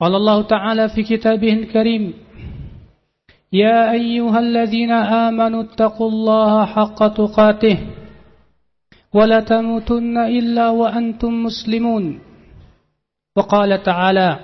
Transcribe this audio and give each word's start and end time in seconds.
قال 0.00 0.14
الله 0.14 0.42
تعالى 0.42 0.88
في 0.88 1.02
كتابه 1.02 1.52
الكريم 1.52 2.14
يا 3.52 3.90
أيها 3.92 4.38
الذين 4.38 4.92
آمنوا 4.92 5.62
اتقوا 5.62 6.08
الله 6.08 6.64
حق 6.64 7.06
تقاته 7.08 7.78
ولا 9.14 9.40
تموتن 9.40 10.18
إلا 10.18 10.70
وأنتم 10.70 11.42
مسلمون. 11.42 12.20
وقال 13.36 13.82
تعالى 13.82 14.38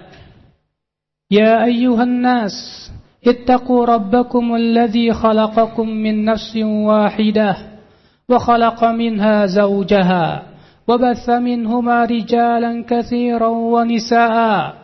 يا 1.31 1.65
أيها 1.65 2.03
الناس 2.03 2.53
اتقوا 3.27 3.85
ربكم 3.85 4.55
الذي 4.55 5.13
خلقكم 5.13 5.89
من 5.89 6.25
نفس 6.25 6.57
واحدة 6.63 7.57
وخلق 8.29 8.85
منها 8.85 9.47
زوجها 9.47 10.43
وبث 10.89 11.31
منهما 11.31 12.05
رجالا 12.05 12.85
كثيرا 12.89 13.49
ونساء 13.49 14.84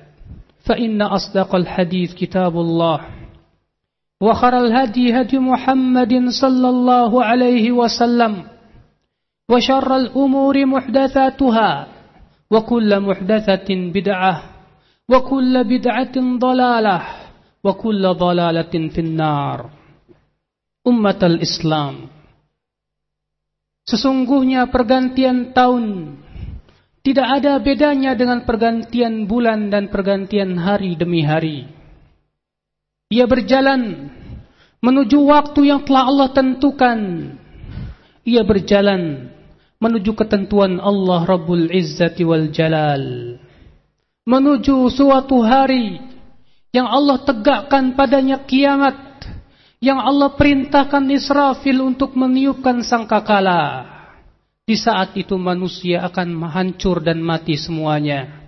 فإن 0.63 1.01
أصدق 1.01 1.55
الحديث 1.55 2.13
كتاب 2.13 2.53
الله. 2.57 2.99
وخر 4.21 4.53
الهدي 4.57 5.21
هدي 5.21 5.39
محمد 5.39 6.13
صلى 6.29 6.69
الله 6.69 7.11
عليه 7.25 7.71
وسلم. 7.71 8.43
وشر 9.49 9.95
الأمور 9.95 10.65
محدثاتها. 10.65 11.87
وكل 12.51 12.99
محدثة 12.99 13.69
بدعة. 13.69 14.43
وكل 15.09 15.63
بدعة 15.63 16.15
ضلالة. 16.37 17.01
وكل 17.63 18.03
ضلالة 18.13 18.73
في 18.89 19.01
النار. 19.01 19.69
أمة 20.87 21.21
الإسلام. 21.23 21.95
Sesungguhnya 23.81 24.69
pergantian 24.69 25.51
tahun 25.57 26.15
tidak 27.01 27.27
ada 27.41 27.57
bedanya 27.57 28.13
dengan 28.13 28.45
pergantian 28.45 29.25
bulan 29.25 29.73
dan 29.73 29.89
pergantian 29.89 30.53
hari 30.53 30.93
demi 30.93 31.25
hari. 31.25 31.65
Ia 33.09 33.25
berjalan 33.25 34.13
menuju 34.85 35.17
waktu 35.25 35.73
yang 35.73 35.81
telah 35.81 36.05
Allah 36.05 36.29
tentukan. 36.29 36.99
Ia 38.21 38.45
berjalan 38.45 39.33
menuju 39.81 40.13
ketentuan 40.13 40.77
Allah 40.77 41.25
Rabbul 41.25 41.73
Izzati 41.73 42.21
wal 42.21 42.53
Jalal. 42.53 43.35
Menuju 44.21 44.85
suatu 44.93 45.41
hari 45.41 45.97
yang 46.69 46.85
Allah 46.85 47.17
tegakkan 47.25 47.97
padanya 47.97 48.45
kiamat. 48.45 49.09
Yang 49.81 49.99
Allah 50.05 50.29
perintahkan 50.37 51.09
Israfil 51.09 51.81
untuk 51.81 52.13
meniupkan 52.13 52.85
sangkakala. 52.85 53.89
Di 54.71 54.79
saat 54.79 55.19
itu 55.19 55.35
manusia 55.35 55.99
akan 56.07 56.47
hancur 56.47 57.03
dan 57.03 57.19
mati 57.19 57.59
semuanya. 57.59 58.39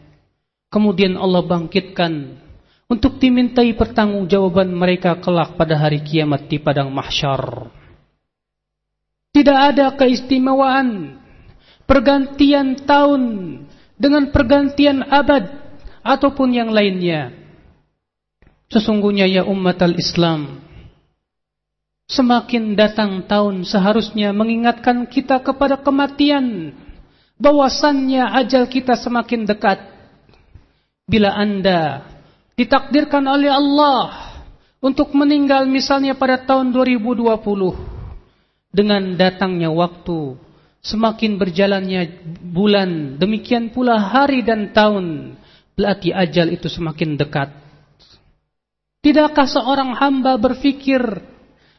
Kemudian 0.71 1.19
Allah 1.19 1.43
bangkitkan 1.43 2.39
untuk 2.87 3.19
dimintai 3.19 3.75
pertanggungjawaban 3.75 4.71
mereka 4.71 5.19
kelak 5.19 5.59
pada 5.59 5.75
hari 5.75 5.99
kiamat 5.99 6.47
di 6.47 6.63
padang 6.63 6.95
mahsyar. 6.95 7.67
Tidak 9.35 9.59
ada 9.75 9.91
keistimewaan 9.99 11.19
pergantian 11.83 12.79
tahun 12.87 13.23
dengan 13.99 14.31
pergantian 14.31 15.03
abad 15.03 15.51
ataupun 16.07 16.55
yang 16.55 16.71
lainnya. 16.71 17.35
Sesungguhnya 18.71 19.27
ya 19.27 19.43
umat 19.43 19.75
al-Islam, 19.83 20.62
Semakin 22.13 22.77
datang 22.77 23.25
tahun 23.25 23.65
seharusnya 23.65 24.29
mengingatkan 24.37 25.09
kita 25.09 25.41
kepada 25.41 25.81
kematian. 25.81 26.69
Bahwasannya 27.41 28.21
ajal 28.45 28.69
kita 28.69 28.93
semakin 28.93 29.49
dekat. 29.49 29.81
Bila 31.09 31.33
anda 31.33 32.05
ditakdirkan 32.53 33.25
oleh 33.25 33.49
Allah 33.49 34.29
untuk 34.77 35.09
meninggal 35.17 35.65
misalnya 35.65 36.13
pada 36.13 36.37
tahun 36.37 36.69
2020. 36.69 37.33
Dengan 38.69 39.17
datangnya 39.17 39.73
waktu, 39.73 40.37
semakin 40.85 41.41
berjalannya 41.41 42.01
bulan, 42.45 43.17
demikian 43.17 43.73
pula 43.73 43.97
hari 43.97 44.45
dan 44.45 44.69
tahun. 44.69 45.33
Berarti 45.73 46.13
ajal 46.13 46.53
itu 46.53 46.69
semakin 46.69 47.17
dekat. 47.17 47.49
Tidakkah 49.01 49.49
seorang 49.49 49.97
hamba 49.97 50.37
berfikir 50.37 51.32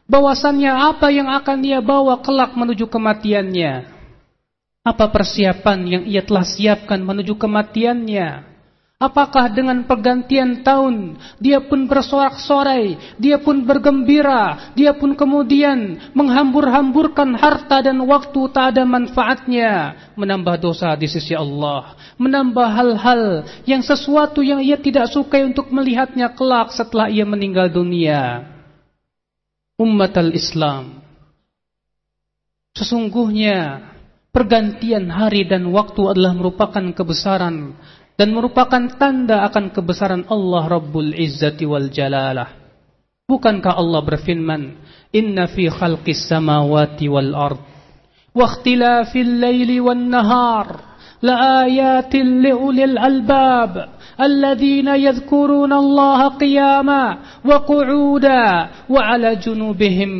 bahwasannya 0.04 0.72
apa 0.72 1.08
yang 1.08 1.28
akan 1.32 1.58
dia 1.64 1.80
bawa 1.80 2.20
kelak 2.20 2.52
menuju 2.52 2.88
kematiannya. 2.88 3.92
Apa 4.84 5.08
persiapan 5.08 5.78
yang 5.88 6.02
ia 6.04 6.20
telah 6.20 6.44
siapkan 6.44 7.00
menuju 7.00 7.40
kematiannya? 7.40 8.52
Apakah 8.94 9.50
dengan 9.50 9.84
pergantian 9.84 10.62
tahun 10.62 11.18
dia 11.42 11.60
pun 11.60 11.84
bersorak-sorai, 11.90 13.16
dia 13.18 13.36
pun 13.42 13.66
bergembira, 13.66 14.72
dia 14.72 14.94
pun 14.94 15.12
kemudian 15.18 15.98
menghambur-hamburkan 16.14 17.36
harta 17.36 17.84
dan 17.84 18.00
waktu 18.06 18.40
tak 18.54 18.76
ada 18.76 18.86
manfaatnya, 18.86 19.98
menambah 20.14 20.56
dosa 20.62 20.94
di 20.94 21.10
sisi 21.10 21.34
Allah, 21.34 21.98
menambah 22.16 22.68
hal-hal 22.70 23.22
yang 23.66 23.82
sesuatu 23.82 24.40
yang 24.40 24.62
ia 24.62 24.78
tidak 24.78 25.10
sukai 25.10 25.42
untuk 25.42 25.68
melihatnya 25.74 26.30
kelak 26.32 26.70
setelah 26.72 27.10
ia 27.10 27.26
meninggal 27.26 27.68
dunia 27.68 28.53
umat 29.78 30.14
al-Islam. 30.14 31.02
Sesungguhnya 32.74 33.90
pergantian 34.34 35.10
hari 35.10 35.46
dan 35.46 35.70
waktu 35.70 36.10
adalah 36.10 36.34
merupakan 36.34 36.84
kebesaran 36.94 37.74
dan 38.14 38.28
merupakan 38.30 38.82
tanda 38.98 39.46
akan 39.46 39.74
kebesaran 39.74 40.22
Allah 40.30 40.62
Rabbul 40.70 41.14
Izzati 41.14 41.66
wal 41.66 41.90
Jalalah. 41.90 42.50
Bukankah 43.24 43.74
Allah 43.78 44.00
berfirman, 44.02 44.62
"Inna 45.14 45.50
fi 45.50 45.70
khalqis 45.70 46.28
samawati 46.28 47.06
wal 47.10 47.32
ard 47.34 47.62
wa 48.34 48.44
ikhtilafil 48.50 49.38
laili 49.38 49.78
wan 49.78 50.10
nahar 50.10 50.98
laayatin 51.22 52.42
liulil 52.42 52.98
albab." 52.98 53.93
الذين 54.21 54.87
يذكرون 54.87 55.73
الله 55.73 56.19
قياما 56.27 57.17
وقعودا 57.45 58.43
وعلى 58.89 59.29
جنوبهم 59.35 60.11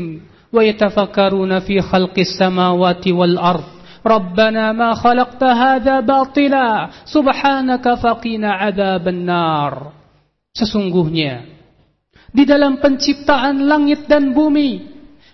ويتفكرون 0.54 1.60
في 1.60 1.82
خلق 1.82 2.16
السماوات 2.20 3.08
والأرض 3.08 3.68
ربنا 4.06 4.72
ما 4.72 4.94
خلقت 4.94 5.44
هذا 5.44 6.00
باطلا 6.00 6.70
سبحانك 7.06 7.86
فقنا 7.94 8.50
عذاب 8.52 9.06
النار 9.08 9.74
Sesungguhnya 10.50 11.46
di 12.34 12.44
dalam 12.46 12.82
penciptaan 12.82 13.70
langit 13.70 14.10
dan 14.10 14.34
bumi 14.34 14.82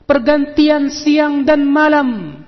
pergantian 0.04 0.92
siang 0.92 1.48
dan 1.48 1.63
malam 1.63 2.40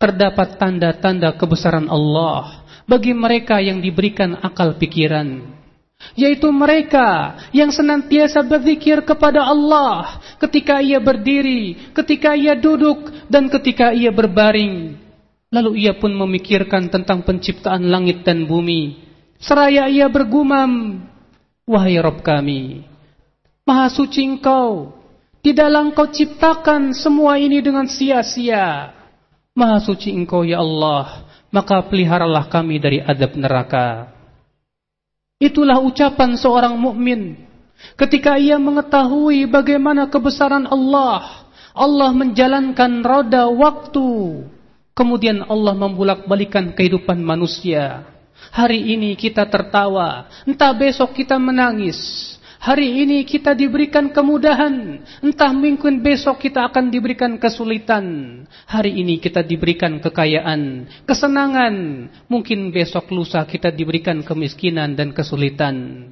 terdapat 0.00 0.56
tanda-tanda 0.56 1.36
kebesaran 1.36 1.88
Allah 1.88 2.64
bagi 2.88 3.12
mereka 3.12 3.60
yang 3.60 3.84
diberikan 3.84 4.40
akal 4.40 4.76
pikiran 4.80 5.53
yaitu 6.13 6.53
mereka 6.53 7.41
yang 7.49 7.73
senantiasa 7.73 8.45
berzikir 8.45 9.01
kepada 9.01 9.41
Allah 9.41 10.21
ketika 10.37 10.77
ia 10.77 11.01
berdiri, 11.01 11.89
ketika 11.97 12.37
ia 12.37 12.53
duduk 12.53 13.09
dan 13.25 13.49
ketika 13.49 13.89
ia 13.89 14.13
berbaring. 14.13 15.01
Lalu 15.49 15.87
ia 15.87 15.97
pun 15.97 16.13
memikirkan 16.13 16.93
tentang 16.93 17.25
penciptaan 17.25 17.89
langit 17.89 18.21
dan 18.21 18.45
bumi. 18.45 19.01
Seraya 19.41 19.89
ia 19.89 20.05
bergumam, 20.11 21.01
Wahai 21.65 21.97
Rob 21.97 22.21
kami, 22.21 22.85
Maha 23.65 23.89
suci 23.89 24.21
engkau. 24.21 24.93
Tidaklah 25.41 25.89
engkau 25.89 26.05
ciptakan 26.05 26.93
semua 26.93 27.41
ini 27.41 27.65
dengan 27.65 27.89
sia-sia. 27.89 28.93
Maha 29.57 29.81
suci 29.81 30.13
engkau 30.13 30.45
ya 30.45 30.61
Allah. 30.61 31.25
Maka 31.49 31.81
peliharalah 31.89 32.45
kami 32.45 32.77
dari 32.77 33.01
adab 33.01 33.33
neraka. 33.33 34.14
Itulah 35.35 35.83
ucapan 35.83 36.39
seorang 36.39 36.79
mukmin 36.79 37.35
ketika 37.99 38.39
ia 38.39 38.55
mengetahui 38.55 39.51
bagaimana 39.51 40.07
kebesaran 40.07 40.63
Allah. 40.63 41.51
Allah 41.75 42.15
menjalankan 42.15 43.03
roda 43.03 43.51
waktu. 43.51 44.07
Kemudian 44.95 45.43
Allah 45.43 45.75
membulak-balikan 45.75 46.71
kehidupan 46.71 47.19
manusia. 47.19 48.07
Hari 48.55 48.95
ini 48.95 49.19
kita 49.19 49.43
tertawa, 49.51 50.31
entah 50.47 50.71
besok 50.71 51.11
kita 51.19 51.35
menangis. 51.35 51.99
Hari 52.65 53.05
ini 53.05 53.29
kita 53.29 53.53
diberikan 53.53 54.09
kemudahan, 54.09 54.97
entah 55.21 55.53
mungkin 55.53 56.01
besok 56.01 56.49
kita 56.49 56.65
akan 56.65 56.89
diberikan 56.89 57.37
kesulitan. 57.37 58.41
Hari 58.65 59.05
ini 59.05 59.21
kita 59.21 59.45
diberikan 59.45 60.01
kekayaan, 60.01 60.89
kesenangan, 61.05 62.09
mungkin 62.25 62.73
besok 62.73 63.13
lusa 63.13 63.45
kita 63.45 63.69
diberikan 63.69 64.25
kemiskinan 64.25 64.97
dan 64.97 65.13
kesulitan. 65.13 66.09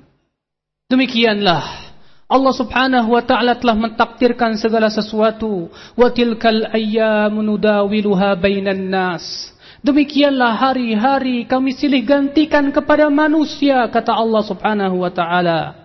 Demikianlah 0.93 1.89
Allah 2.29 2.53
Subhanahu 2.53 3.17
wa 3.17 3.25
taala 3.25 3.57
telah 3.57 3.73
mentakdirkan 3.73 4.53
segala 4.61 4.93
sesuatu. 4.93 5.73
Wa 5.97 6.13
tilkal 6.13 6.69
ayyamu 6.69 7.41
nudawiluha 7.41 8.37
bainan 8.37 8.93
nas. 8.93 9.49
Demikianlah 9.81 10.53
hari-hari 10.53 11.49
kami 11.49 11.73
silih 11.73 12.05
gantikan 12.05 12.69
kepada 12.69 13.09
manusia 13.09 13.89
kata 13.89 14.13
Allah 14.13 14.45
Subhanahu 14.45 15.01
wa 15.01 15.09
taala. 15.09 15.82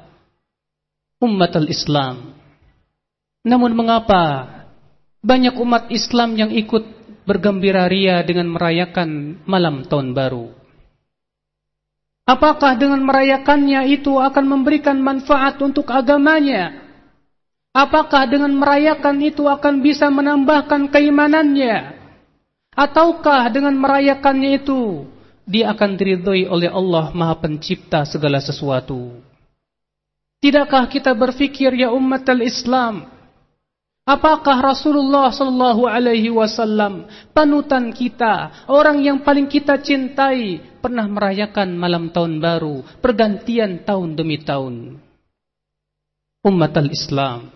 Umat 1.19 1.51
al-Islam. 1.59 2.39
Namun 3.43 3.75
mengapa 3.75 4.47
banyak 5.19 5.59
umat 5.59 5.91
Islam 5.91 6.39
yang 6.39 6.55
ikut 6.55 6.87
bergembira 7.27 7.91
ria 7.91 8.23
dengan 8.23 8.55
merayakan 8.55 9.43
malam 9.43 9.83
tahun 9.83 10.15
baru? 10.15 10.55
Apakah 12.23 12.79
dengan 12.79 13.03
merayakannya 13.03 13.99
itu 13.99 14.15
akan 14.15 14.45
memberikan 14.47 15.03
manfaat 15.03 15.59
untuk 15.59 15.91
agamanya? 15.91 16.87
Apakah 17.75 18.31
dengan 18.31 18.55
merayakan 18.55 19.19
itu 19.19 19.43
akan 19.51 19.83
bisa 19.83 20.07
menambahkan 20.15 20.87
keimanannya? 20.87 21.99
Ataukah 22.79 23.51
dengan 23.51 23.75
merayakannya 23.75 24.63
itu 24.63 25.03
dia 25.51 25.75
akan 25.75 25.99
diridhoi 25.99 26.47
oleh 26.47 26.71
Allah 26.71 27.11
Maha 27.11 27.43
Pencipta 27.43 28.07
segala 28.07 28.39
sesuatu? 28.39 29.28
Tidakkah 30.39 30.87
kita 30.87 31.13
berfikir 31.15 31.75
ya 31.75 31.91
umat 31.91 32.23
al-Islam 32.31 33.19
Apakah 34.09 34.73
Rasulullah 34.73 35.29
sallallahu 35.29 35.85
alaihi 35.85 36.33
wasallam 36.33 37.05
panutan 37.37 37.93
kita, 37.93 38.65
orang 38.65 39.05
yang 39.05 39.21
paling 39.21 39.45
kita 39.45 39.77
cintai, 39.85 40.65
pernah 40.81 41.05
merayakan 41.05 41.77
malam 41.77 42.09
tahun 42.09 42.41
baru, 42.41 42.81
pergantian 43.05 43.85
tahun 43.85 44.17
demi 44.17 44.41
tahun? 44.41 44.97
Umat 46.41 46.73
al-Islam. 46.73 47.53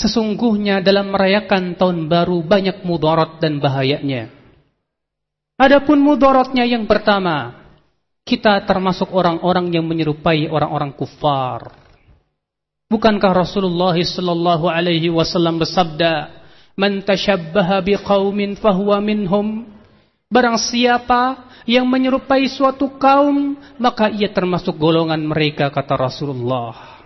Sesungguhnya 0.00 0.80
dalam 0.80 1.12
merayakan 1.12 1.76
tahun 1.76 2.08
baru 2.08 2.40
banyak 2.40 2.88
mudarat 2.88 3.36
dan 3.36 3.60
bahayanya. 3.60 4.32
Adapun 5.60 6.00
mudaratnya 6.00 6.64
yang 6.64 6.88
pertama, 6.88 7.57
kita 8.28 8.60
termasuk 8.68 9.08
orang-orang 9.16 9.72
yang 9.72 9.88
menyerupai 9.88 10.52
orang-orang 10.52 10.92
kufar. 10.92 11.72
Bukankah 12.92 13.32
Rasulullah 13.32 13.96
sallallahu 13.96 14.68
alaihi 14.68 15.08
wasallam 15.08 15.56
bersabda, 15.56 16.28
"Man 16.76 17.00
tashabbaha 17.00 17.80
biqaumin 17.80 18.60
fahuwa 18.60 19.00
minhum." 19.00 19.64
Barang 20.28 20.60
siapa 20.60 21.48
yang 21.64 21.88
menyerupai 21.88 22.44
suatu 22.52 23.00
kaum, 23.00 23.56
maka 23.80 24.12
ia 24.12 24.28
termasuk 24.28 24.76
golongan 24.76 25.24
mereka 25.24 25.72
kata 25.72 25.96
Rasulullah. 25.96 27.00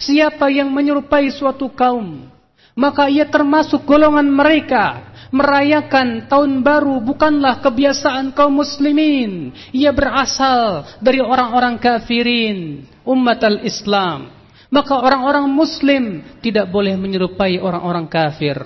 Siapa 0.00 0.52
yang 0.52 0.68
menyerupai 0.72 1.28
suatu 1.32 1.68
kaum, 1.72 2.28
maka 2.72 3.08
ia 3.12 3.28
termasuk 3.28 3.84
golongan 3.84 4.24
mereka. 4.28 5.09
Merayakan 5.30 6.26
tahun 6.26 6.66
baru 6.66 6.98
bukanlah 7.06 7.62
kebiasaan 7.62 8.34
kaum 8.34 8.58
muslimin. 8.58 9.54
Ia 9.70 9.94
berasal 9.94 10.98
dari 10.98 11.22
orang-orang 11.22 11.78
kafirin, 11.78 12.82
umat 13.06 13.38
al-Islam. 13.46 14.34
Maka 14.74 14.98
orang-orang 14.98 15.46
muslim 15.50 16.22
tidak 16.42 16.70
boleh 16.70 16.98
menyerupai 16.98 17.62
orang-orang 17.62 18.10
kafir. 18.10 18.58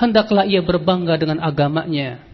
Hendaklah 0.00 0.48
ia 0.48 0.64
berbangga 0.64 1.20
dengan 1.20 1.40
agamanya. 1.44 2.28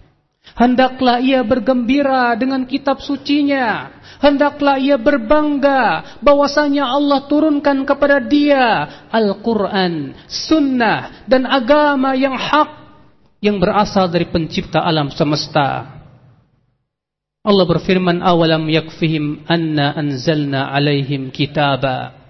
Hendaklah 0.52 1.24
ia 1.24 1.40
bergembira 1.40 2.36
dengan 2.36 2.68
kitab 2.68 3.00
sucinya. 3.00 3.88
Hendaklah 4.20 4.76
ia 4.76 5.00
berbangga 5.00 6.20
bahwasanya 6.20 6.84
Allah 6.84 7.24
turunkan 7.26 7.88
kepada 7.88 8.20
dia 8.20 8.84
Al-Quran, 9.08 10.12
Sunnah, 10.28 11.24
dan 11.24 11.48
agama 11.48 12.12
yang 12.12 12.36
hak 12.36 12.83
yang 13.44 13.60
berasal 13.60 14.08
dari 14.08 14.24
pencipta 14.24 14.80
alam 14.80 15.12
semesta. 15.12 16.00
Allah 17.44 17.66
berfirman, 17.68 18.24
awalam 18.24 18.64
yakfihim 18.72 19.44
anna 19.44 19.92
anzalna 19.92 20.72
alaihim 20.72 21.28
kitaba 21.28 22.24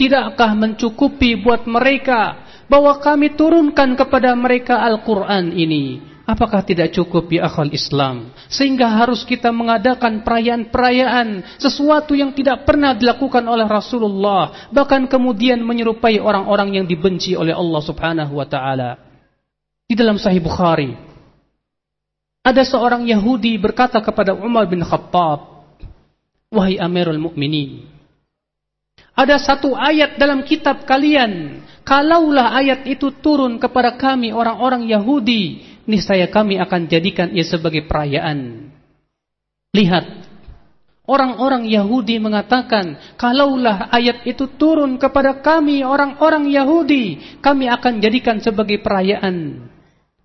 Tidakkah 0.00 0.56
mencukupi 0.56 1.36
buat 1.44 1.68
mereka 1.68 2.48
bahwa 2.72 2.96
kami 3.04 3.36
turunkan 3.36 3.92
kepada 4.00 4.32
mereka 4.32 4.80
Al-Quran 4.80 5.52
ini? 5.52 6.00
Apakah 6.24 6.64
tidak 6.64 6.96
cukup 6.96 7.28
ya 7.28 7.44
akal 7.44 7.68
Islam? 7.68 8.32
Sehingga 8.48 8.88
harus 8.88 9.28
kita 9.28 9.52
mengadakan 9.52 10.24
perayaan-perayaan 10.24 11.60
sesuatu 11.60 12.16
yang 12.16 12.32
tidak 12.32 12.64
pernah 12.64 12.96
dilakukan 12.96 13.44
oleh 13.44 13.68
Rasulullah. 13.68 14.72
Bahkan 14.72 15.04
kemudian 15.04 15.60
menyerupai 15.60 16.16
orang-orang 16.16 16.80
yang 16.80 16.86
dibenci 16.88 17.36
oleh 17.36 17.52
Allah 17.52 17.82
subhanahu 17.84 18.40
wa 18.40 18.48
ta'ala. 18.48 19.09
Di 19.90 19.98
dalam 19.98 20.22
Sahih 20.22 20.38
Bukhari. 20.38 20.94
Ada 22.46 22.62
seorang 22.62 23.10
Yahudi 23.10 23.58
berkata 23.58 23.98
kepada 23.98 24.38
Umar 24.38 24.70
bin 24.70 24.86
Khattab. 24.86 25.66
Wahai 26.50 26.78
Amirul 26.78 27.18
Mukminin, 27.18 27.90
ada 29.14 29.36
satu 29.36 29.76
ayat 29.76 30.16
dalam 30.16 30.42
kitab 30.48 30.88
kalian. 30.88 31.62
Kalaulah 31.84 32.56
ayat 32.56 32.88
itu 32.88 33.12
turun 33.20 33.60
kepada 33.60 33.96
kami 34.00 34.30
orang-orang 34.30 34.86
Yahudi, 34.88 35.64
niscaya 35.88 36.28
kami 36.32 36.56
akan 36.56 36.86
jadikan 36.86 37.28
ia 37.34 37.44
sebagai 37.44 37.84
perayaan. 37.84 38.70
Lihat, 39.76 40.06
orang-orang 41.06 41.66
Yahudi 41.68 42.16
mengatakan, 42.16 42.98
kalaulah 43.14 43.90
ayat 43.90 44.26
itu 44.28 44.46
turun 44.58 44.96
kepada 44.96 45.38
kami 45.38 45.82
orang-orang 45.82 46.48
Yahudi, 46.50 47.38
kami 47.44 47.66
akan 47.68 48.00
jadikan 48.02 48.38
sebagai 48.38 48.78
perayaan. 48.82 49.68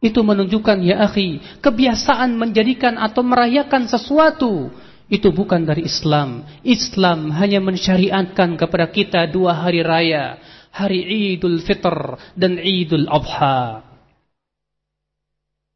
Itu 0.06 0.22
menunjukkan 0.22 0.86
ya 0.86 1.10
akhi, 1.10 1.42
kebiasaan 1.66 2.38
menjadikan 2.38 3.02
atau 3.02 3.26
merayakan 3.26 3.90
sesuatu 3.90 4.70
itu 5.06 5.30
bukan 5.30 5.66
dari 5.66 5.86
Islam. 5.86 6.46
Islam 6.66 7.34
hanya 7.34 7.62
mensyariatkan 7.62 8.58
kepada 8.58 8.90
kita 8.90 9.26
dua 9.30 9.54
hari 9.54 9.86
raya, 9.86 10.42
hari 10.74 11.34
Idul 11.34 11.62
Fitr 11.62 12.18
dan 12.34 12.58
Idul 12.58 13.06
Adha. 13.10 13.86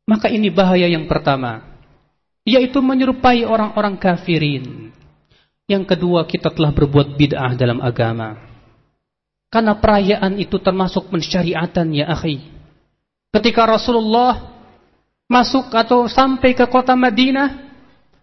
Maka 0.10 0.34
ini 0.34 0.50
bahaya 0.50 0.90
yang 0.90 1.06
pertama, 1.06 1.62
yaitu 2.42 2.82
menyerupai 2.82 3.46
orang-orang 3.46 4.02
kafirin. 4.02 4.90
Yang 5.70 5.94
kedua, 5.94 6.26
kita 6.26 6.50
telah 6.50 6.74
berbuat 6.74 7.14
bid'ah 7.14 7.54
dalam 7.54 7.78
agama. 7.78 8.42
Karena 9.54 9.78
perayaan 9.78 10.42
itu 10.42 10.58
termasuk 10.58 11.14
mensyariatan 11.14 11.94
ya 11.94 12.10
akhi. 12.10 12.59
Ketika 13.30 13.62
Rasulullah 13.70 14.58
masuk 15.30 15.70
atau 15.70 16.10
sampai 16.10 16.58
ke 16.58 16.66
kota 16.66 16.98
Madinah, 16.98 17.70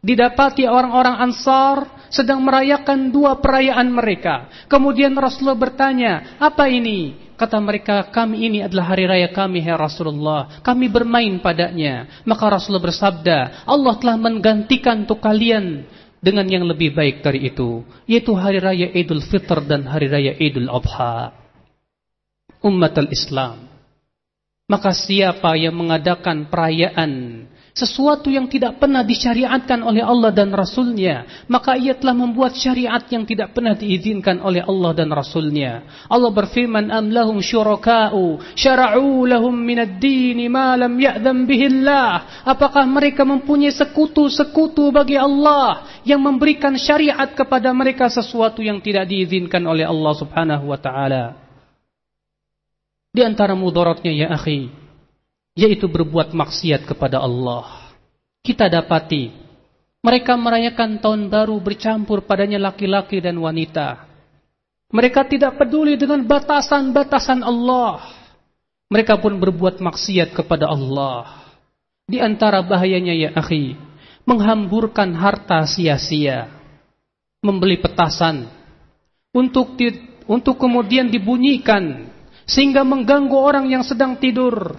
didapati 0.02 0.66
orang-orang 0.66 1.22
Ansar 1.22 2.06
sedang 2.10 2.42
merayakan 2.42 3.14
dua 3.14 3.38
perayaan 3.38 3.86
mereka. 3.90 4.50
Kemudian 4.66 5.14
Rasulullah 5.14 5.58
bertanya, 5.58 6.38
apa 6.42 6.66
ini? 6.66 7.26
Kata 7.36 7.60
mereka, 7.60 8.08
kami 8.10 8.48
ini 8.48 8.58
adalah 8.64 8.96
hari 8.96 9.04
raya 9.06 9.28
kami, 9.30 9.62
hai 9.62 9.76
Rasulullah. 9.78 10.62
Kami 10.64 10.90
bermain 10.90 11.38
padanya. 11.38 12.22
Maka 12.26 12.48
Rasulullah 12.48 12.86
bersabda, 12.90 13.38
Allah 13.68 13.94
telah 14.02 14.16
menggantikan 14.16 15.04
untuk 15.04 15.20
kalian 15.20 15.84
dengan 16.18 16.46
yang 16.48 16.64
lebih 16.64 16.96
baik 16.96 17.20
dari 17.20 17.46
itu. 17.46 17.84
Yaitu 18.08 18.32
hari 18.34 18.58
raya 18.58 18.88
Idul 18.90 19.22
Fitr 19.22 19.62
dan 19.68 19.84
hari 19.86 20.08
raya 20.08 20.32
Idul 20.34 20.66
Adha. 20.66 21.30
Umat 22.64 22.96
al-Islam. 22.98 23.65
Maka 24.66 24.90
siapa 24.90 25.54
yang 25.54 25.78
mengadakan 25.78 26.50
perayaan 26.50 27.46
sesuatu 27.70 28.26
yang 28.34 28.50
tidak 28.50 28.82
pernah 28.82 29.06
disyariatkan 29.06 29.78
oleh 29.78 30.02
Allah 30.02 30.34
dan 30.34 30.50
Rasulnya, 30.50 31.46
maka 31.46 31.78
ia 31.78 31.94
telah 31.94 32.18
membuat 32.18 32.58
syariat 32.58 32.98
yang 33.06 33.22
tidak 33.22 33.54
pernah 33.54 33.78
diizinkan 33.78 34.42
oleh 34.42 34.66
Allah 34.66 34.90
dan 34.90 35.14
Rasulnya. 35.14 35.86
Allah 36.10 36.34
berfirman, 36.34 36.90
Am 36.90 37.14
lahum 37.14 37.38
syuraka'u, 37.38 38.42
syara'u 38.58 39.22
lahum 39.30 39.54
minad 39.54 40.02
dini 40.02 40.50
ma 40.50 40.74
lam 40.74 40.98
bihillah. 41.46 42.42
Apakah 42.42 42.82
mereka 42.90 43.22
mempunyai 43.22 43.70
sekutu-sekutu 43.70 44.90
bagi 44.90 45.14
Allah 45.14 45.86
yang 46.02 46.18
memberikan 46.18 46.74
syariat 46.74 47.30
kepada 47.30 47.70
mereka 47.70 48.10
sesuatu 48.10 48.66
yang 48.66 48.82
tidak 48.82 49.06
diizinkan 49.06 49.62
oleh 49.62 49.86
Allah 49.86 50.10
subhanahu 50.10 50.74
wa 50.74 50.80
ta'ala. 50.82 51.45
Di 53.16 53.24
antara 53.24 53.56
mudaratnya 53.56 54.12
ya 54.12 54.28
akhi, 54.36 54.68
yaitu 55.56 55.88
berbuat 55.88 56.36
maksiat 56.36 56.84
kepada 56.84 57.24
Allah. 57.24 57.96
Kita 58.44 58.68
dapati 58.68 59.46
mereka 60.06 60.38
merayakan 60.38 61.02
tahun 61.02 61.26
baru 61.26 61.58
bercampur 61.58 62.22
padanya 62.22 62.62
laki-laki 62.62 63.18
dan 63.18 63.42
wanita. 63.42 64.06
Mereka 64.94 65.26
tidak 65.26 65.58
peduli 65.58 65.98
dengan 65.98 66.22
batasan-batasan 66.22 67.42
Allah. 67.42 68.06
Mereka 68.86 69.18
pun 69.18 69.34
berbuat 69.34 69.82
maksiat 69.82 70.30
kepada 70.30 70.70
Allah. 70.70 71.50
Di 72.06 72.22
antara 72.22 72.62
bahayanya 72.62 73.18
ya 73.18 73.34
akhi, 73.34 73.74
menghamburkan 74.30 75.10
harta 75.18 75.66
sia-sia, 75.66 76.54
membeli 77.42 77.82
petasan 77.82 78.46
untuk 79.34 79.74
di, 79.74 79.90
untuk 80.30 80.54
kemudian 80.54 81.10
dibunyikan 81.10 82.14
sehingga 82.46 82.86
mengganggu 82.86 83.34
orang 83.34 83.66
yang 83.66 83.82
sedang 83.82 84.16
tidur 84.16 84.78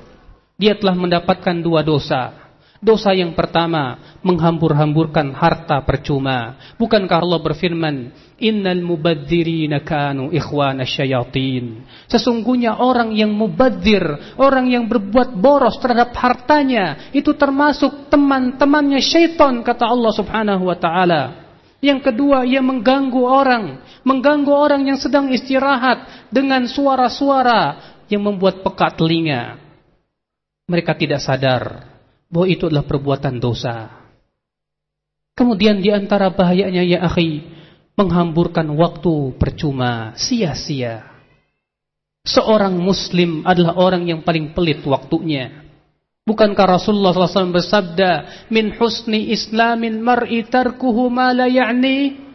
dia 0.57 0.74
telah 0.74 0.97
mendapatkan 0.97 1.62
dua 1.62 1.86
dosa. 1.86 2.47
Dosa 2.77 3.09
yang 3.09 3.33
pertama, 3.33 3.97
menghambur-hamburkan 4.21 5.33
harta 5.33 5.81
percuma. 5.81 6.62
Bukankah 6.77 7.25
Allah 7.25 7.41
berfirman, 7.41 7.95
Innal 8.38 8.86
mubadzirina 8.86 9.81
kanu 9.81 10.29
ikhwana 10.29 10.86
syayatin. 10.86 11.81
Sesungguhnya 12.05 12.77
orang 12.77 13.17
yang 13.17 13.33
mubadzir, 13.33 14.38
orang 14.38 14.69
yang 14.69 14.86
berbuat 14.86 15.33
boros 15.41 15.81
terhadap 15.81 16.13
hartanya, 16.21 17.09
itu 17.17 17.33
termasuk 17.33 18.13
teman-temannya 18.13 19.01
syaitan, 19.01 19.65
kata 19.65 19.89
Allah 19.89 20.13
subhanahu 20.13 20.69
wa 20.69 20.77
ta'ala. 20.77 21.46
Yang 21.77 22.10
kedua, 22.10 22.43
ia 22.43 22.62
mengganggu 22.63 23.22
orang. 23.22 23.81
Mengganggu 24.01 24.50
orang 24.50 24.81
yang 24.88 24.98
sedang 24.98 25.29
istirahat 25.29 26.29
dengan 26.34 26.65
suara-suara 26.65 27.96
yang 28.10 28.25
membuat 28.25 28.65
pekat 28.65 28.98
telinga 28.98 29.67
mereka 30.67 31.00
tidak 31.00 31.24
sadar 31.24 31.88
bahwa 32.27 32.48
itu 32.51 32.67
adalah 32.67 32.84
perbuatan 32.84 33.39
dosa. 33.39 33.88
Kemudian 35.31 35.79
di 35.79 35.96
antara 35.96 36.27
bahayanya 36.27 36.84
ya 36.84 37.07
akhi, 37.07 37.48
menghamburkan 37.96 38.67
waktu 38.75 39.31
percuma, 39.39 40.12
sia-sia. 40.19 41.07
Seorang 42.27 42.75
muslim 42.75 43.48
adalah 43.48 43.79
orang 43.79 44.12
yang 44.12 44.27
paling 44.27 44.51
pelit 44.51 44.84
waktunya. 44.84 45.66
Bukankah 46.27 46.75
Rasulullah 46.75 47.15
SAW 47.15 47.55
bersabda, 47.55 48.12
Min 48.51 48.75
husni 48.75 49.31
islamin 49.31 50.03
mar'i 50.03 50.43
tarkuhu 50.43 51.07
ma 51.07 51.31
la 51.31 51.48
ya'ni? 51.48 52.27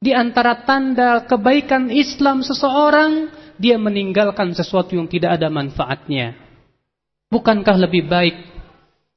Di 0.00 0.16
antara 0.16 0.64
tanda 0.64 1.28
kebaikan 1.28 1.92
Islam 1.92 2.40
seseorang, 2.40 3.28
dia 3.60 3.76
meninggalkan 3.76 4.56
sesuatu 4.56 4.96
yang 4.96 5.08
tidak 5.08 5.36
ada 5.36 5.52
manfaatnya. 5.52 6.40
Bukankah 7.28 7.76
lebih 7.76 8.08
baik 8.08 8.36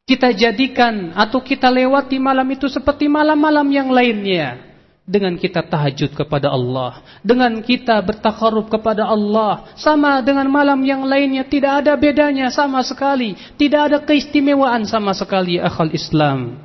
kita 0.08 0.32
jadikan 0.32 1.12
atau 1.12 1.44
kita 1.44 1.68
lewati 1.68 2.16
malam 2.16 2.48
itu 2.48 2.72
seperti 2.72 3.12
malam-malam 3.12 3.68
yang 3.68 3.92
lainnya 3.92 4.67
dengan 5.08 5.40
kita 5.40 5.64
tahajud 5.64 6.12
kepada 6.12 6.52
Allah, 6.52 7.00
dengan 7.24 7.64
kita 7.64 7.96
bertakarub 8.04 8.68
kepada 8.68 9.08
Allah, 9.08 9.72
sama 9.80 10.20
dengan 10.20 10.52
malam 10.52 10.84
yang 10.84 11.08
lainnya 11.08 11.48
tidak 11.48 11.82
ada 11.82 11.96
bedanya 11.96 12.52
sama 12.52 12.84
sekali, 12.84 13.40
tidak 13.56 13.82
ada 13.88 13.98
keistimewaan 14.04 14.84
sama 14.84 15.16
sekali 15.16 15.64
akal 15.64 15.88
Islam. 15.96 16.60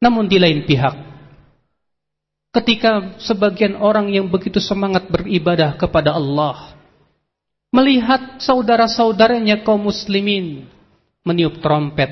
Namun 0.00 0.32
di 0.32 0.40
lain 0.40 0.64
pihak, 0.64 0.96
ketika 2.56 3.20
sebagian 3.20 3.76
orang 3.76 4.08
yang 4.08 4.32
begitu 4.32 4.56
semangat 4.56 5.12
beribadah 5.12 5.76
kepada 5.76 6.16
Allah, 6.16 6.72
melihat 7.68 8.40
saudara-saudaranya 8.40 9.60
kaum 9.60 9.92
muslimin 9.92 10.64
meniup 11.20 11.60
trompet, 11.60 12.10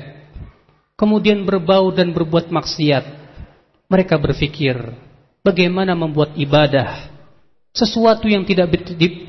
kemudian 0.93 1.41
berbau 1.49 1.89
dan 1.89 2.13
berbuat 2.13 2.53
maksiat. 2.53 3.19
Mereka 3.91 4.15
berpikir, 4.23 4.79
bagaimana 5.41 5.97
membuat 5.97 6.37
ibadah 6.37 7.11
sesuatu 7.71 8.27
yang 8.27 8.43
tidak 8.43 8.71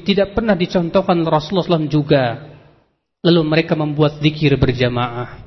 tidak 0.03 0.35
pernah 0.35 0.59
dicontohkan 0.59 1.23
Rasulullah 1.23 1.79
SAW 1.79 1.91
juga. 1.91 2.51
Lalu 3.23 3.43
mereka 3.47 3.79
membuat 3.79 4.19
zikir 4.19 4.59
berjamaah. 4.59 5.47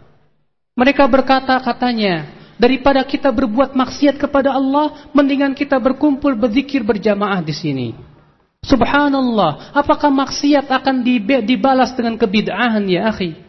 Mereka 0.80 1.04
berkata 1.12 1.60
katanya, 1.60 2.32
daripada 2.56 3.04
kita 3.04 3.28
berbuat 3.36 3.76
maksiat 3.76 4.16
kepada 4.16 4.56
Allah, 4.56 5.12
mendingan 5.12 5.52
kita 5.52 5.76
berkumpul 5.76 6.40
berzikir 6.40 6.88
berjamaah 6.88 7.44
di 7.44 7.52
sini. 7.52 7.88
Subhanallah, 8.64 9.76
apakah 9.76 10.08
maksiat 10.08 10.72
akan 10.72 11.04
dibalas 11.44 11.92
dengan 12.00 12.16
kebid'ahan 12.16 12.88
ya 12.88 13.12
akhi? 13.12 13.45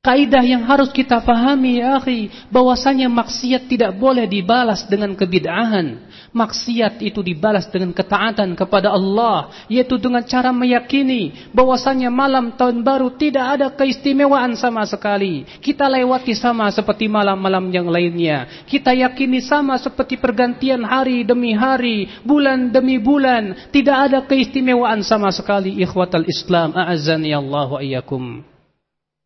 Kaidah 0.00 0.40
yang 0.40 0.64
harus 0.64 0.88
kita 0.96 1.20
fahami 1.20 1.84
ya 1.84 2.00
akhi, 2.00 2.32
bahwasanya 2.48 3.12
maksiat 3.12 3.68
tidak 3.68 3.92
boleh 4.00 4.24
dibalas 4.24 4.88
dengan 4.88 5.12
kebid'ahan. 5.12 6.00
Maksiat 6.32 7.04
itu 7.04 7.20
dibalas 7.20 7.68
dengan 7.68 7.92
ketaatan 7.92 8.56
kepada 8.56 8.96
Allah, 8.96 9.52
yaitu 9.68 10.00
dengan 10.00 10.24
cara 10.24 10.56
meyakini 10.56 11.52
bahwasanya 11.52 12.08
malam 12.08 12.48
tahun 12.56 12.80
baru 12.80 13.12
tidak 13.12 13.60
ada 13.60 13.68
keistimewaan 13.76 14.56
sama 14.56 14.88
sekali. 14.88 15.44
Kita 15.60 15.84
lewati 15.84 16.32
sama 16.32 16.72
seperti 16.72 17.04
malam-malam 17.04 17.68
yang 17.68 17.92
lainnya. 17.92 18.64
Kita 18.64 18.96
yakini 18.96 19.44
sama 19.44 19.76
seperti 19.76 20.16
pergantian 20.16 20.80
hari 20.80 21.28
demi 21.28 21.52
hari, 21.52 22.08
bulan 22.24 22.72
demi 22.72 22.96
bulan, 22.96 23.68
tidak 23.68 24.08
ada 24.08 24.24
keistimewaan 24.24 25.04
sama 25.04 25.28
sekali 25.28 25.76
ikhwatal 25.84 26.24
Islam. 26.24 26.72
A'azzani 26.72 27.36
Allah 27.36 27.68
wa 27.68 27.84
iyyakum. 27.84 28.48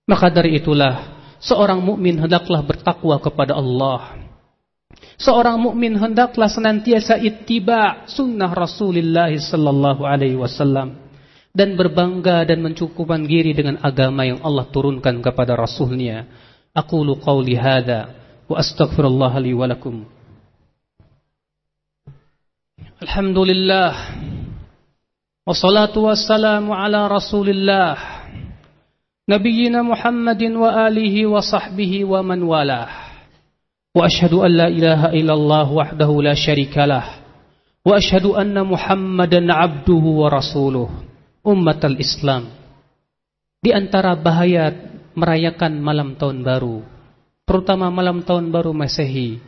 Maka 0.05 0.29
dari 0.29 0.61
itulah 0.61 1.17
seorang 1.41 1.81
mukmin 1.81 2.21
hendaklah 2.21 2.61
bertakwa 2.61 3.17
kepada 3.21 3.57
Allah. 3.57 4.21
Seorang 5.17 5.57
mukmin 5.57 5.97
hendaklah 5.97 6.51
senantiasa 6.51 7.17
ittiba 7.23 8.05
sunnah 8.11 8.51
Rasulullah 8.53 9.31
sallallahu 9.31 10.03
alaihi 10.05 10.37
wasallam 10.37 10.99
dan 11.55 11.79
berbangga 11.79 12.43
dan 12.43 12.61
mencukupkan 12.61 13.23
diri 13.25 13.55
dengan 13.55 13.79
agama 13.79 14.27
yang 14.27 14.43
Allah 14.43 14.67
turunkan 14.69 15.23
kepada 15.23 15.55
rasulnya. 15.55 16.27
Aqulu 16.75 17.23
qawli 17.23 17.55
hadza 17.55 18.11
wa 18.51 18.59
astaghfirullah 18.59 19.33
li 19.39 19.55
wa 19.55 19.71
lakum. 19.71 20.03
Alhamdulillah. 22.99 23.91
Wassalatu 25.47 26.11
wassalamu 26.11 26.75
ala 26.75 27.07
Rasulillah. 27.07 28.14
نبينا 29.25 29.81
محمد 29.81 30.43
وآله 30.53 31.17
وصحبه 31.27 31.93
ومن 32.05 32.41
والاه 32.45 32.93
وأشهد 33.97 34.35
أن 34.37 34.53
لا 34.53 34.69
إله 34.69 35.01
إلا 35.17 35.35
الله 35.35 35.67
وحده 35.73 36.11
لا 36.21 36.35
شريك 36.37 36.77
له 36.77 37.25
وأشهد 37.89 38.27
أن 38.37 38.53
محمدا 38.53 39.41
عبده 39.49 40.05
ورسوله 40.21 40.89
أمة 41.47 41.83
الإسلام 41.85 42.45
Di 43.65 43.73
antara 43.73 44.13
bahaya 44.13 44.77
merayakan 45.17 45.81
malam 45.81 46.21
tahun 46.21 46.45
baru, 46.45 46.85
terutama 47.49 47.89
malam 47.89 48.21
tahun 48.21 48.53
baru 48.53 48.77
Masehi, 48.77 49.41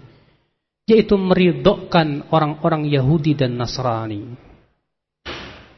yaitu 0.88 1.20
meridokkan 1.20 2.24
orang-orang 2.32 2.88
Yahudi 2.88 3.36
dan 3.36 3.60
Nasrani. 3.60 4.45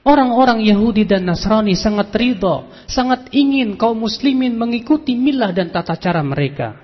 Orang-orang 0.09 0.65
Yahudi 0.65 1.05
dan 1.05 1.29
Nasrani 1.29 1.77
sangat 1.77 2.09
ridho, 2.17 2.65
sangat 2.89 3.29
ingin 3.29 3.77
kaum 3.77 4.01
muslimin 4.01 4.57
mengikuti 4.57 5.13
milah 5.13 5.53
dan 5.53 5.69
tata 5.69 6.01
cara 6.01 6.25
mereka. 6.25 6.81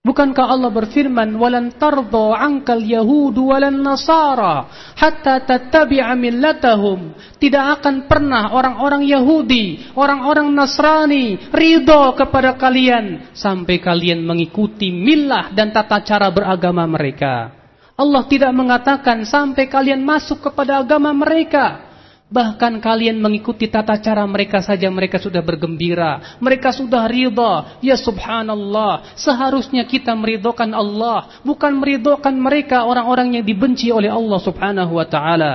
Bukankah 0.00 0.56
Allah 0.56 0.72
berfirman, 0.72 1.36
"Walan 1.36 1.76
tardo 1.76 2.32
ankal 2.32 2.80
yahudu 2.80 3.52
walan 3.52 3.84
nasara 3.84 4.64
hatta 4.96 5.44
tattabi'a 5.44 6.16
millatahum." 6.16 7.12
Tidak 7.36 7.64
akan 7.76 8.08
pernah 8.08 8.56
orang-orang 8.56 9.04
Yahudi, 9.04 9.92
orang-orang 9.92 10.48
Nasrani 10.48 11.52
ridho 11.52 12.16
kepada 12.16 12.56
kalian 12.56 13.28
sampai 13.36 13.76
kalian 13.76 14.24
mengikuti 14.24 14.88
milah 14.88 15.52
dan 15.52 15.68
tata 15.68 16.00
cara 16.00 16.32
beragama 16.32 16.88
mereka. 16.88 17.52
Allah 17.98 18.24
tidak 18.24 18.56
mengatakan 18.56 19.28
sampai 19.28 19.68
kalian 19.68 20.00
masuk 20.00 20.40
kepada 20.48 20.80
agama 20.80 21.12
mereka. 21.12 21.87
Bahkan 22.28 22.84
kalian 22.84 23.24
mengikuti 23.24 23.72
tata 23.72 23.96
cara 23.96 24.20
mereka 24.28 24.60
saja 24.60 24.92
mereka 24.92 25.16
sudah 25.16 25.40
bergembira. 25.40 26.36
Mereka 26.44 26.76
sudah 26.76 27.08
ridha. 27.08 27.80
Ya 27.80 27.96
subhanallah. 27.96 29.16
Seharusnya 29.16 29.88
kita 29.88 30.12
meridhokan 30.12 30.76
Allah. 30.76 31.40
Bukan 31.40 31.80
meridhokan 31.80 32.36
mereka 32.36 32.84
orang-orang 32.84 33.40
yang 33.40 33.44
dibenci 33.48 33.88
oleh 33.88 34.12
Allah 34.12 34.38
subhanahu 34.44 35.00
wa 35.00 35.08
ta'ala. 35.08 35.52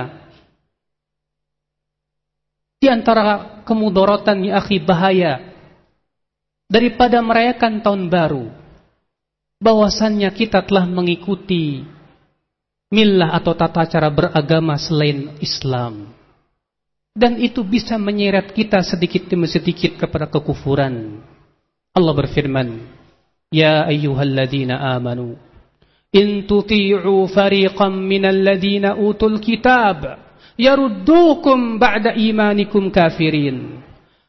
Di 2.82 2.90
antara 2.90 3.62
kemudorotan 3.62 4.42
ya 4.42 4.58
akhi 4.58 4.82
bahaya. 4.82 5.54
Daripada 6.66 7.22
merayakan 7.22 7.86
tahun 7.86 8.10
baru. 8.10 8.50
Bahwasannya 9.62 10.26
kita 10.34 10.66
telah 10.66 10.90
mengikuti 10.90 11.86
milah 12.90 13.30
atau 13.38 13.54
tata 13.54 13.86
cara 13.86 14.10
beragama 14.10 14.74
selain 14.74 15.38
Islam 15.38 16.13
dan 17.14 17.38
itu 17.38 17.62
bisa 17.62 17.94
menyeret 17.94 18.50
kita 18.50 18.82
sedikit 18.82 19.30
demi 19.30 19.46
sedikit 19.46 19.94
kepada 19.94 20.26
kekufuran. 20.26 21.22
Allah 21.94 22.14
berfirman, 22.18 22.90
"Ya 23.54 23.86
ayyuhalladzina 23.86 24.98
amanu, 24.98 25.38
in 26.10 26.42
tuti'u 26.42 27.30
fariqam 27.30 27.94
minal 28.02 28.34
ladzina 28.34 28.98
utul 28.98 29.38
kitab 29.38 30.18
yaruddukum 30.58 31.78
ba'da 31.78 32.18
imanikum 32.18 32.90
kafirin." 32.90 33.78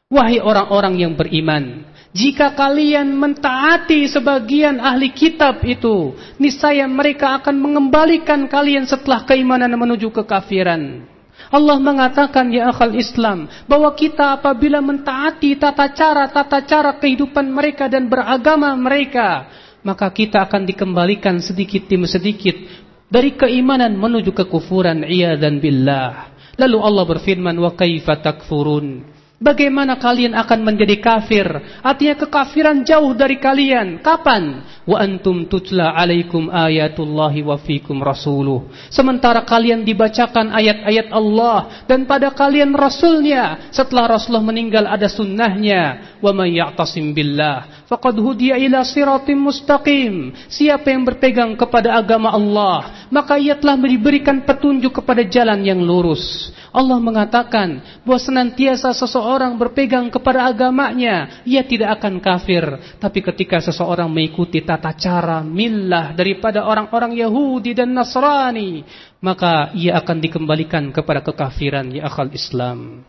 Wahai 0.06 0.38
orang-orang 0.38 1.02
yang 1.02 1.18
beriman, 1.18 1.82
jika 2.14 2.54
kalian 2.54 3.18
mentaati 3.18 4.06
sebagian 4.06 4.78
ahli 4.78 5.10
kitab 5.10 5.66
itu, 5.66 6.14
niscaya 6.38 6.86
mereka 6.86 7.42
akan 7.42 7.58
mengembalikan 7.58 8.46
kalian 8.46 8.86
setelah 8.86 9.26
keimanan 9.26 9.74
menuju 9.74 10.14
kekafiran. 10.14 11.15
Allah 11.50 11.78
mengatakan 11.78 12.50
ya 12.50 12.70
akal 12.70 12.94
Islam 12.94 13.46
bahwa 13.70 13.90
kita 13.94 14.38
apabila 14.38 14.82
mentaati 14.82 15.54
tata 15.54 15.90
cara 15.94 16.26
tata 16.30 16.62
cara 16.66 16.98
kehidupan 16.98 17.46
mereka 17.50 17.86
dan 17.86 18.10
beragama 18.10 18.74
mereka 18.74 19.46
maka 19.86 20.10
kita 20.10 20.42
akan 20.42 20.66
dikembalikan 20.66 21.38
sedikit 21.38 21.86
demi 21.86 22.10
sedikit 22.10 22.58
dari 23.06 23.38
keimanan 23.38 23.94
menuju 23.94 24.34
kekufuran 24.34 25.06
iya 25.06 25.38
dan 25.38 25.62
billah. 25.62 26.34
Lalu 26.58 26.78
Allah 26.82 27.04
berfirman 27.06 27.54
wa 27.54 27.70
kaifa 27.78 28.18
takfurun 28.18 29.15
Bagaimana 29.36 30.00
kalian 30.00 30.32
akan 30.32 30.64
menjadi 30.64 30.96
kafir? 30.96 31.44
Artinya 31.84 32.16
kekafiran 32.24 32.80
jauh 32.88 33.12
dari 33.12 33.36
kalian. 33.36 34.00
Kapan? 34.00 34.64
Wa 34.88 35.04
antum 35.04 35.44
tutla 35.44 35.92
alaikum 35.92 36.48
ayatullahi 36.48 37.44
wa 37.44 37.60
fikum 37.60 38.00
rasuluh. 38.00 38.72
Sementara 38.88 39.44
kalian 39.44 39.84
dibacakan 39.84 40.56
ayat-ayat 40.56 41.12
Allah 41.12 41.84
dan 41.84 42.08
pada 42.08 42.32
kalian 42.32 42.72
rasulnya. 42.72 43.68
Setelah 43.68 44.16
Rasulullah 44.16 44.48
meninggal 44.48 44.88
ada 44.88 45.04
sunnahnya. 45.04 46.16
Wa 46.24 46.32
man 46.32 46.48
ya'tasim 46.48 47.12
billah 47.12 47.85
faqad 47.86 48.18
hudiya 48.18 48.58
ila 48.60 48.82
siratim 48.82 49.38
mustaqim. 49.38 50.34
Siapa 50.50 50.90
yang 50.92 51.06
berpegang 51.06 51.54
kepada 51.54 51.94
agama 51.94 52.34
Allah, 52.34 53.06
maka 53.10 53.38
ia 53.38 53.54
telah 53.56 53.78
diberikan 53.78 54.42
petunjuk 54.42 55.02
kepada 55.02 55.22
jalan 55.26 55.62
yang 55.62 55.80
lurus. 55.80 56.50
Allah 56.76 57.00
mengatakan 57.00 57.80
bahwa 58.04 58.20
senantiasa 58.20 58.92
seseorang 58.92 59.56
berpegang 59.56 60.12
kepada 60.12 60.44
agamanya, 60.44 61.40
ia 61.48 61.64
tidak 61.64 61.96
akan 61.96 62.20
kafir. 62.20 62.68
Tapi 63.00 63.24
ketika 63.24 63.64
seseorang 63.64 64.12
mengikuti 64.12 64.60
tata 64.60 64.92
cara 64.92 65.40
milah 65.40 66.12
daripada 66.12 66.68
orang-orang 66.68 67.16
Yahudi 67.16 67.72
dan 67.72 67.96
Nasrani, 67.96 68.84
maka 69.24 69.72
ia 69.72 69.96
akan 69.96 70.20
dikembalikan 70.20 70.92
kepada 70.92 71.24
kekafiran 71.24 71.88
ya 71.88 72.12
akal 72.12 72.28
Islam. 72.34 73.08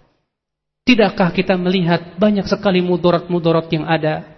Tidakkah 0.87 1.35
kita 1.35 1.59
melihat 1.59 2.15
banyak 2.15 2.47
sekali 2.47 2.79
mudarat-mudarat 2.79 3.67
yang 3.75 3.83
ada? 3.83 4.36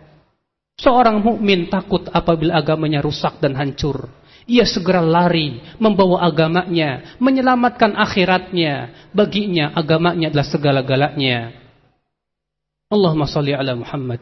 Seorang 0.79 1.19
mukmin 1.19 1.67
takut 1.67 2.07
apabila 2.07 2.55
agamanya 2.55 3.03
rusak 3.03 3.43
dan 3.43 3.53
hancur 3.59 4.07
ia 4.50 4.65
segera 4.65 5.05
lari 5.05 5.62
membawa 5.77 6.25
agamanya, 6.25 7.15
menyelamatkan 7.21 7.93
akhiratnya. 7.93 8.89
Baginya 9.13 9.69
agamanya 9.77 10.33
adalah 10.33 10.48
segala-galanya. 10.50 11.53
Allahumma 12.89 13.29
salli 13.29 13.53
ala 13.53 13.77
Muhammad. 13.77 14.18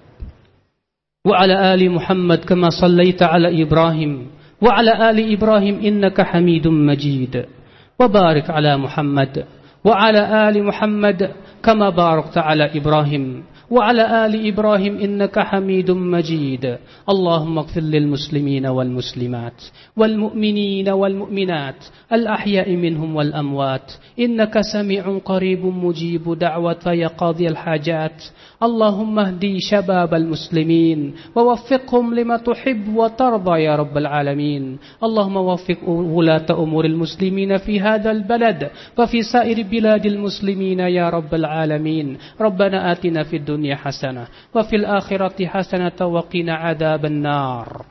Wa 1.23 1.39
ala 1.39 1.71
ali 1.71 1.87
Muhammad 1.87 2.43
kama 2.43 2.67
sallaita 2.75 3.31
ala 3.31 3.47
Ibrahim. 3.47 4.27
Wa 4.59 4.83
ala 4.83 5.07
ali 5.07 5.31
Ibrahim 5.31 5.79
innaka 5.79 6.27
hamidun 6.27 6.75
majid. 6.75 7.47
Wa 7.95 8.11
barik 8.11 8.51
ala 8.51 8.75
Muhammad. 8.75 9.47
Wa 9.79 9.95
ala 9.95 10.51
ali 10.51 10.59
Muhammad 10.59 11.23
kama 11.63 11.87
barakta 11.95 12.43
ala 12.43 12.67
Ibrahim. 12.75 13.47
وعلى 13.71 14.25
آل 14.25 14.47
إبراهيم 14.47 14.97
إنك 14.97 15.39
حميد 15.39 15.91
مجيد. 15.91 16.77
اللهم 17.09 17.57
اغفر 17.57 17.81
للمسلمين 17.81 18.65
والمسلمات 18.65 19.63
والمؤمنين 19.97 20.89
والمؤمنات 20.89 21.85
الأحياء 22.13 22.75
منهم 22.75 23.15
والأموات. 23.15 23.91
إنك 24.19 24.61
سميع 24.61 25.17
قريب 25.25 25.65
مجيب 25.65 26.39
دعوة 26.39 26.85
يا 26.87 27.07
قاضي 27.07 27.47
الحاجات. 27.47 28.23
اللهم 28.63 29.19
اهدي 29.19 29.59
شباب 29.59 30.13
المسلمين 30.13 31.13
ووفقهم 31.35 32.13
لما 32.13 32.37
تحب 32.37 32.95
وترضى 32.95 33.61
يا 33.61 33.75
رب 33.75 33.97
العالمين. 33.97 34.77
اللهم 35.03 35.37
وفق 35.37 35.89
ولاة 35.89 36.45
أمور 36.51 36.85
المسلمين 36.85 37.57
في 37.57 37.79
هذا 37.79 38.11
البلد 38.11 38.69
وفي 38.97 39.21
سائر 39.21 39.63
بلاد 39.71 40.05
المسلمين 40.05 40.79
يا 40.79 41.09
رب 41.09 41.33
العالمين. 41.33 42.17
ربنا 42.41 42.91
آتنا 42.91 43.23
في 43.23 43.35
الدنيا 43.57 43.75
حسنة 43.75 44.27
وفي 44.55 44.75
الآخرة 44.75 45.45
حسنة 45.45 46.07
وقنا 46.07 46.53
عذاب 46.53 47.05
النار. 47.05 47.85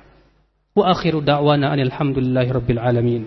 وآخر 0.77 1.19
دعوانا 1.19 1.75
أن 1.75 1.81
الحمد 1.81 2.19
لله 2.19 2.53
رب 2.53 2.71
العالمين. 2.71 3.27